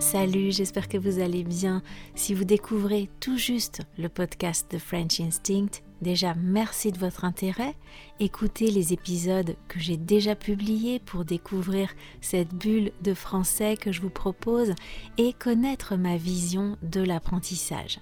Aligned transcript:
Salut, 0.00 0.50
j'espère 0.50 0.88
que 0.88 0.96
vous 0.96 1.20
allez 1.20 1.44
bien. 1.44 1.82
Si 2.14 2.32
vous 2.32 2.44
découvrez 2.44 3.10
tout 3.20 3.36
juste 3.36 3.82
le 3.98 4.08
podcast 4.08 4.66
The 4.70 4.78
French 4.78 5.20
Instinct, 5.20 5.82
déjà 6.00 6.34
merci 6.34 6.90
de 6.90 6.98
votre 6.98 7.26
intérêt. 7.26 7.74
Écoutez 8.18 8.70
les 8.70 8.94
épisodes 8.94 9.56
que 9.68 9.78
j'ai 9.78 9.98
déjà 9.98 10.34
publiés 10.34 11.00
pour 11.00 11.26
découvrir 11.26 11.90
cette 12.22 12.54
bulle 12.54 12.92
de 13.02 13.12
français 13.12 13.76
que 13.76 13.92
je 13.92 14.00
vous 14.00 14.10
propose 14.10 14.72
et 15.18 15.34
connaître 15.34 15.96
ma 15.96 16.16
vision 16.16 16.78
de 16.82 17.02
l'apprentissage. 17.02 18.00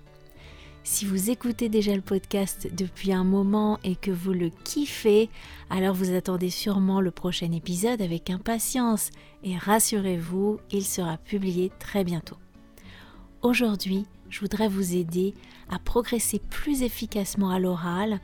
Si 0.90 1.04
vous 1.04 1.28
écoutez 1.28 1.68
déjà 1.68 1.94
le 1.94 2.00
podcast 2.00 2.66
depuis 2.74 3.12
un 3.12 3.22
moment 3.22 3.78
et 3.84 3.94
que 3.94 4.10
vous 4.10 4.32
le 4.32 4.48
kiffez, 4.64 5.28
alors 5.68 5.94
vous 5.94 6.14
attendez 6.14 6.48
sûrement 6.48 7.02
le 7.02 7.10
prochain 7.10 7.52
épisode 7.52 8.00
avec 8.00 8.30
impatience 8.30 9.10
et 9.44 9.56
rassurez-vous, 9.58 10.58
il 10.72 10.84
sera 10.84 11.18
publié 11.18 11.70
très 11.78 12.04
bientôt. 12.04 12.38
Aujourd'hui, 13.42 14.06
je 14.30 14.40
voudrais 14.40 14.66
vous 14.66 14.96
aider 14.96 15.34
à 15.68 15.78
progresser 15.78 16.40
plus 16.50 16.82
efficacement 16.82 17.50
à 17.50 17.60
l'oral 17.60 18.18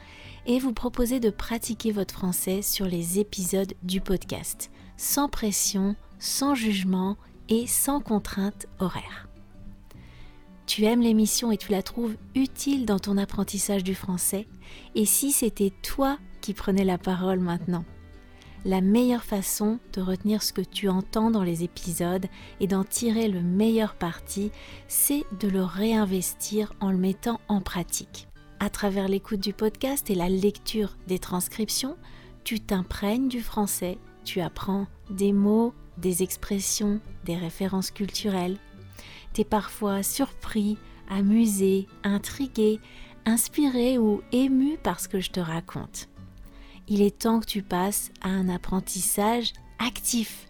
et 0.47 0.59
vous 0.59 0.73
proposer 0.73 1.21
de 1.21 1.31
pratiquer 1.31 1.93
votre 1.93 2.15
français 2.15 2.63
sur 2.63 2.87
les 2.87 3.21
épisodes 3.21 3.75
du 3.83 4.01
podcast, 4.01 4.71
sans 4.97 5.29
pression, 5.29 5.97
sans 6.19 6.55
jugement 6.55 7.19
et 7.51 7.67
sans 7.67 8.01
contrainte 8.01 8.67
horaire. 8.79 9.29
Tu 10.67 10.85
aimes 10.85 11.03
l'émission 11.03 11.53
et 11.53 11.57
tu 11.57 11.73
la 11.73 11.83
trouves 11.83 12.17
utile 12.35 12.87
dans 12.87 12.99
ton 12.99 13.19
apprentissage 13.19 13.85
du 13.85 13.95
français. 13.95 14.47
Et 14.95 15.05
si 15.05 15.31
c'était 15.31 15.73
toi 15.83 16.19
qui 16.41 16.55
prenais 16.55 16.85
la 16.85 16.99
parole 16.99 17.41
maintenant? 17.41 17.85
La 18.65 18.81
meilleure 18.81 19.25
façon 19.25 19.79
de 19.93 20.01
retenir 20.01 20.43
ce 20.43 20.55
que 20.55 20.63
tu 20.63 20.89
entends 20.89 21.31
dans 21.31 21.43
les 21.43 21.65
épisodes 21.65 22.27
et 22.61 22.67
d'en 22.67 22.83
tirer 22.83 23.29
le 23.29 23.43
meilleur 23.43 23.95
parti, 23.95 24.51
c'est 24.89 25.25
de 25.39 25.49
le 25.49 25.63
réinvestir 25.63 26.73
en 26.81 26.91
le 26.91 26.97
mettant 26.97 27.41
en 27.49 27.61
pratique. 27.61 28.27
À 28.61 28.71
travers 28.71 29.07
l'écoute 29.07 29.41
du 29.41 29.53
podcast 29.53 30.09
et 30.09 30.15
la 30.15 30.31
lecture 30.31 30.97
des 31.07 31.19
transcriptions, 31.19 31.99
tu 32.43 32.59
t'imprègnes 32.59 33.29
du 33.29 33.43
français, 33.43 33.99
tu 34.25 34.41
apprends 34.41 34.87
des 35.11 35.35
mots, 35.35 35.75
des 35.99 36.23
expressions, 36.23 37.01
des 37.27 37.37
références 37.37 37.91
culturelles, 37.91 38.57
T'es 39.35 39.45
parfois 39.45 40.05
surpris, 40.05 40.79
amusé, 41.11 41.89
intrigué, 42.05 42.79
inspiré 43.27 43.99
ou 43.99 44.23
ému 44.31 44.79
par 44.79 45.01
ce 45.01 45.09
que 45.09 45.21
je 45.21 45.31
te 45.31 45.41
raconte. 45.41 46.09
Il 46.87 47.03
est 47.03 47.19
temps 47.19 47.41
que 47.41 47.47
tu 47.47 47.63
passes 47.63 48.13
à 48.23 48.29
un 48.29 48.49
apprentissage 48.49 49.53
actif. 49.81 50.47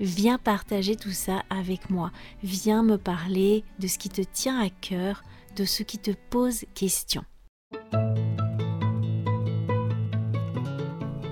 Viens 0.00 0.36
partager 0.36 0.96
tout 0.96 1.12
ça 1.12 1.42
avec 1.48 1.88
moi. 1.88 2.10
Viens 2.42 2.82
me 2.82 2.98
parler 2.98 3.64
de 3.78 3.86
ce 3.86 3.98
qui 3.98 4.10
te 4.10 4.22
tient 4.22 4.60
à 4.60 4.68
cœur, 4.68 5.22
de 5.56 5.64
ce 5.64 5.82
qui 5.82 5.98
te 5.98 6.10
pose 6.28 6.64
question. 6.74 7.24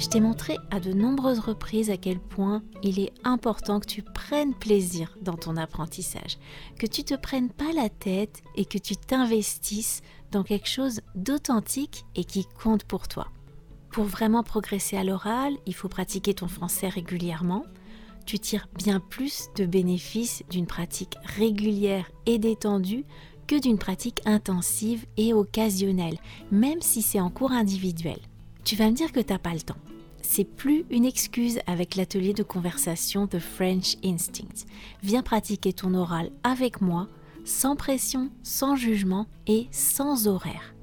Je 0.08 0.12
t'ai 0.14 0.20
montré 0.20 0.56
à 0.70 0.80
de 0.80 0.94
nombreuses 0.94 1.38
reprises 1.38 1.90
à 1.90 1.98
quel 1.98 2.18
point 2.18 2.62
il 2.82 2.98
est 2.98 3.12
important 3.24 3.78
que 3.78 3.84
tu 3.84 4.00
prennes 4.00 4.54
plaisir 4.54 5.14
dans 5.20 5.36
ton 5.36 5.58
apprentissage, 5.58 6.38
que 6.78 6.86
tu 6.86 7.04
te 7.04 7.12
prennes 7.12 7.50
pas 7.50 7.74
la 7.74 7.90
tête 7.90 8.42
et 8.56 8.64
que 8.64 8.78
tu 8.78 8.96
t'investisses 8.96 10.00
dans 10.30 10.44
quelque 10.44 10.66
chose 10.66 11.02
d'authentique 11.14 12.06
et 12.14 12.24
qui 12.24 12.46
compte 12.46 12.84
pour 12.84 13.06
toi. 13.06 13.28
Pour 13.92 14.04
vraiment 14.04 14.42
progresser 14.42 14.96
à 14.96 15.04
l'oral, 15.04 15.58
il 15.66 15.74
faut 15.74 15.90
pratiquer 15.90 16.32
ton 16.32 16.48
français 16.48 16.88
régulièrement. 16.88 17.66
Tu 18.24 18.38
tires 18.38 18.68
bien 18.78 19.00
plus 19.00 19.50
de 19.56 19.66
bénéfices 19.66 20.42
d'une 20.48 20.66
pratique 20.66 21.18
régulière 21.36 22.10
et 22.24 22.38
détendue 22.38 23.04
que 23.46 23.60
d'une 23.60 23.76
pratique 23.76 24.22
intensive 24.24 25.04
et 25.18 25.34
occasionnelle, 25.34 26.16
même 26.50 26.80
si 26.80 27.02
c'est 27.02 27.20
en 27.20 27.28
cours 27.28 27.52
individuel. 27.52 28.20
Tu 28.64 28.74
vas 28.74 28.88
me 28.88 28.96
dire 28.96 29.12
que 29.12 29.20
t'as 29.20 29.38
pas 29.38 29.52
le 29.52 29.60
temps. 29.60 29.76
C'est 30.30 30.44
plus 30.44 30.84
une 30.90 31.06
excuse 31.06 31.58
avec 31.66 31.96
l'atelier 31.96 32.34
de 32.34 32.42
conversation 32.42 33.24
de 33.24 33.38
French 33.38 33.96
Instinct. 34.04 34.66
Viens 35.02 35.22
pratiquer 35.22 35.72
ton 35.72 35.94
oral 35.94 36.30
avec 36.44 36.82
moi, 36.82 37.08
sans 37.46 37.76
pression, 37.76 38.30
sans 38.42 38.76
jugement 38.76 39.26
et 39.46 39.68
sans 39.70 40.28
horaire. 40.28 40.74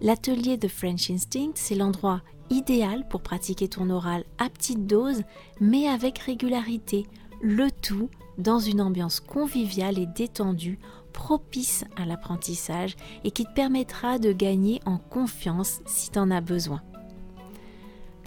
L'atelier 0.00 0.56
de 0.56 0.68
French 0.68 1.10
Instinct, 1.10 1.50
c'est 1.56 1.74
l'endroit 1.74 2.22
idéal 2.48 3.08
pour 3.08 3.22
pratiquer 3.22 3.66
ton 3.66 3.90
oral 3.90 4.24
à 4.38 4.48
petite 4.48 4.86
dose, 4.86 5.24
mais 5.60 5.88
avec 5.88 6.20
régularité, 6.20 7.06
le 7.42 7.72
tout 7.72 8.08
dans 8.38 8.60
une 8.60 8.80
ambiance 8.80 9.18
conviviale 9.18 9.98
et 9.98 10.06
détendue, 10.06 10.78
propice 11.12 11.84
à 11.96 12.06
l'apprentissage 12.06 12.94
et 13.24 13.32
qui 13.32 13.46
te 13.46 13.52
permettra 13.52 14.20
de 14.20 14.30
gagner 14.30 14.80
en 14.86 14.98
confiance 14.98 15.80
si 15.86 16.12
tu 16.12 16.20
en 16.20 16.30
as 16.30 16.40
besoin. 16.40 16.82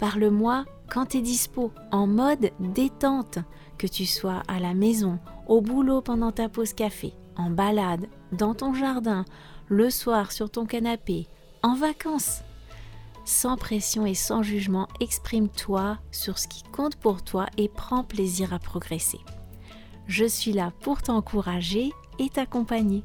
Parle-moi 0.00 0.64
quand 0.88 1.04
tu 1.04 1.18
es 1.18 1.20
dispo, 1.20 1.72
en 1.92 2.06
mode 2.06 2.52
détente, 2.58 3.38
que 3.76 3.86
tu 3.86 4.06
sois 4.06 4.42
à 4.48 4.58
la 4.58 4.72
maison, 4.72 5.18
au 5.46 5.60
boulot 5.60 6.00
pendant 6.00 6.32
ta 6.32 6.48
pause 6.48 6.72
café, 6.72 7.12
en 7.36 7.50
balade, 7.50 8.06
dans 8.32 8.54
ton 8.54 8.72
jardin, 8.72 9.26
le 9.68 9.90
soir 9.90 10.32
sur 10.32 10.50
ton 10.50 10.64
canapé, 10.64 11.28
en 11.62 11.74
vacances. 11.74 12.40
Sans 13.26 13.58
pression 13.58 14.06
et 14.06 14.14
sans 14.14 14.42
jugement, 14.42 14.88
exprime-toi 15.00 15.98
sur 16.10 16.38
ce 16.38 16.48
qui 16.48 16.62
compte 16.62 16.96
pour 16.96 17.22
toi 17.22 17.44
et 17.58 17.68
prends 17.68 18.02
plaisir 18.02 18.54
à 18.54 18.58
progresser. 18.58 19.20
Je 20.06 20.24
suis 20.24 20.54
là 20.54 20.72
pour 20.80 21.02
t'encourager 21.02 21.92
et 22.18 22.30
t'accompagner. 22.30 23.04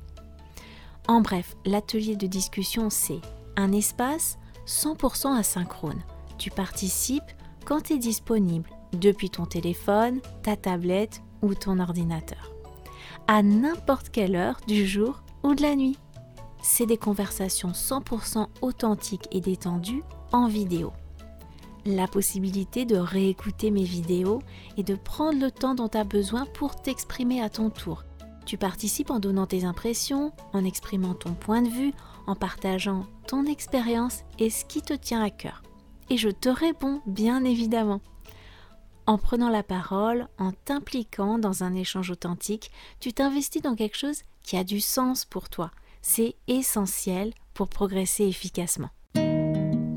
En 1.10 1.20
bref, 1.20 1.58
l'atelier 1.66 2.16
de 2.16 2.26
discussion, 2.26 2.90
c'est 2.90 3.22
un 3.58 3.74
espace 3.74 4.40
100% 4.66 5.38
asynchrone 5.38 6.02
tu 6.38 6.52
participes 6.52 7.24
quand 7.66 7.82
tu 7.82 7.94
es 7.94 7.98
disponible 7.98 8.70
depuis 8.94 9.30
ton 9.30 9.46
téléphone, 9.46 10.20
ta 10.44 10.56
tablette 10.56 11.22
ou 11.42 11.54
ton 11.54 11.80
ordinateur. 11.80 12.52
À 13.28 13.44
n'importe 13.44 14.10
quelle 14.10 14.36
heure 14.36 14.60
du 14.68 14.86
jour 14.86 15.24
ou 15.44 15.56
de 15.56 15.62
la 15.62 15.76
nuit. 15.76 15.98
C'est 16.62 16.86
des 16.86 16.98
conversations 16.98 17.72
100% 17.72 18.48
authentiques 18.62 19.28
et 19.32 19.42
détendues 19.42 20.04
en 20.32 20.48
vidéo. 20.48 20.94
La 21.86 22.08
possibilité 22.08 22.86
de 22.86 22.98
réécouter 22.98 23.70
mes 23.70 23.84
vidéos 23.84 24.42
et 24.76 24.84
de 24.84 24.96
prendre 24.96 25.40
le 25.40 25.52
temps 25.52 25.76
dont 25.76 25.88
tu 25.88 25.98
as 25.98 26.04
besoin 26.04 26.46
pour 26.46 26.76
t'exprimer 26.76 27.42
à 27.42 27.50
ton 27.50 27.70
tour. 27.70 28.04
Tu 28.48 28.58
participes 28.58 29.12
en 29.12 29.20
donnant 29.20 29.46
tes 29.46 29.66
impressions, 29.66 30.32
en 30.54 30.66
exprimant 30.66 31.14
ton 31.14 31.34
point 31.34 31.62
de 31.62 31.70
vue, 31.70 31.94
en 32.28 32.36
partageant 32.36 33.06
ton 33.28 33.46
expérience 33.46 34.24
et 34.40 34.50
ce 34.50 34.66
qui 34.66 34.82
te 34.82 34.94
tient 34.94 35.24
à 35.24 35.30
cœur 35.30 35.62
et 36.10 36.18
je 36.18 36.30
te 36.30 36.50
réponds 36.50 37.02
bien 37.06 37.44
évidemment. 37.44 38.02
En 39.08 39.18
prenant 39.18 39.50
la 39.50 39.64
parole, 39.64 40.28
en 40.40 40.52
t'impliquant 40.52 41.38
dans 41.38 41.64
un 41.64 41.76
échange 41.76 42.10
authentique, 42.10 42.72
tu 43.00 43.14
t'investis 43.14 43.62
dans 43.62 43.76
quelque 43.76 43.98
chose 43.98 44.24
qui 44.42 44.58
a 44.58 44.64
du 44.64 44.82
sens 44.82 45.26
pour 45.26 45.50
toi. 45.50 45.72
C'est 46.02 46.36
essentiel 46.48 47.34
pour 47.54 47.70
progresser 47.70 48.26
efficacement. 48.26 48.90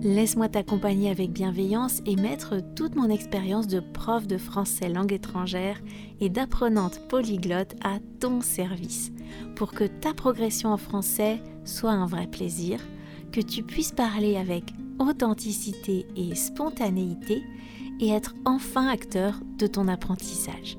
Laisse-moi 0.03 0.49
t'accompagner 0.49 1.11
avec 1.11 1.33
bienveillance 1.33 2.01
et 2.07 2.17
mettre 2.17 2.61
toute 2.77 2.95
mon 2.95 3.11
expérience 3.11 3.67
de 3.67 3.81
prof 3.81 4.27
de 4.27 4.39
français 4.39 4.89
langue 4.89 5.13
étrangère 5.13 5.81
et 6.21 6.29
d'apprenante 6.29 7.01
polyglotte 7.09 7.75
à 7.83 7.99
ton 8.21 8.41
service 8.41 9.11
pour 9.57 9.73
que 9.73 9.85
ta 9.85 10.15
progression 10.15 10.73
en 10.73 10.77
français 10.77 11.43
soit 11.65 11.91
un 11.91 12.07
vrai 12.07 12.27
plaisir, 12.27 12.81
que 13.33 13.41
tu 13.41 13.63
puisses 13.63 13.93
parler 13.93 14.37
avec 14.37 14.73
authenticité 14.99 16.07
et 16.17 16.35
spontanéité 16.35 17.43
et 18.01 18.11
être 18.11 18.35
enfin 18.45 18.89
acteur 18.89 19.41
de 19.59 19.67
ton 19.67 19.89
apprentissage. 19.89 20.77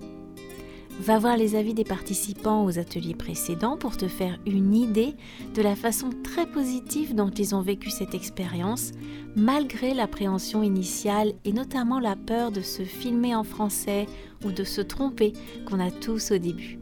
Va 1.01 1.17
voir 1.17 1.37
les 1.37 1.55
avis 1.55 1.73
des 1.73 1.85
participants 1.85 2.65
aux 2.65 2.77
ateliers 2.77 3.15
précédents 3.15 3.77
pour 3.77 3.95
te 3.95 4.09
faire 4.09 4.37
une 4.45 4.75
idée 4.75 5.15
de 5.55 5.61
la 5.61 5.77
façon 5.77 6.09
très 6.23 6.45
positive 6.45 7.15
dont 7.15 7.29
ils 7.29 7.55
ont 7.55 7.61
vécu 7.61 7.89
cette 7.89 8.13
expérience, 8.13 8.91
malgré 9.37 9.93
l'appréhension 9.93 10.61
initiale 10.61 11.31
et 11.45 11.53
notamment 11.53 12.01
la 12.01 12.17
peur 12.17 12.51
de 12.51 12.59
se 12.59 12.83
filmer 12.83 13.33
en 13.33 13.45
français 13.45 14.07
ou 14.43 14.51
de 14.51 14.65
se 14.65 14.81
tromper 14.81 15.31
qu'on 15.65 15.79
a 15.79 15.89
tous 15.89 16.31
au 16.31 16.37
début. 16.37 16.79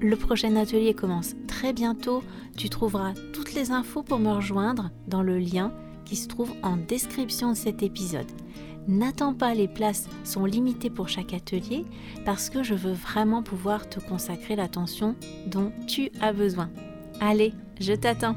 Le 0.00 0.16
prochain 0.16 0.56
atelier 0.56 0.94
commence 0.94 1.34
très 1.46 1.74
bientôt, 1.74 2.22
tu 2.56 2.70
trouveras 2.70 3.12
toutes 3.34 3.52
les 3.52 3.72
infos 3.72 4.02
pour 4.02 4.18
me 4.18 4.30
rejoindre 4.30 4.90
dans 5.06 5.22
le 5.22 5.38
lien 5.38 5.70
se 6.16 6.28
trouve 6.28 6.52
en 6.62 6.76
description 6.76 7.50
de 7.50 7.56
cet 7.56 7.82
épisode. 7.82 8.30
N'attends 8.88 9.34
pas, 9.34 9.54
les 9.54 9.68
places 9.68 10.08
sont 10.24 10.44
limitées 10.44 10.90
pour 10.90 11.08
chaque 11.08 11.32
atelier 11.32 11.84
parce 12.24 12.50
que 12.50 12.62
je 12.62 12.74
veux 12.74 12.92
vraiment 12.92 13.42
pouvoir 13.42 13.88
te 13.88 14.00
consacrer 14.00 14.56
l'attention 14.56 15.14
dont 15.46 15.72
tu 15.86 16.10
as 16.20 16.32
besoin. 16.32 16.70
Allez, 17.20 17.52
je 17.80 17.92
t'attends 17.92 18.36